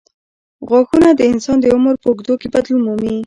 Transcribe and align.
غاښونه 0.69 1.09
د 1.15 1.21
انسان 1.31 1.57
د 1.61 1.65
عمر 1.75 1.95
په 2.01 2.07
اوږدو 2.09 2.33
کې 2.41 2.47
بدلون 2.53 2.81
مومي. 2.85 3.15